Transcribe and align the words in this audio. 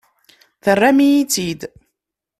Terram-iyi-tt-id. 0.63 1.61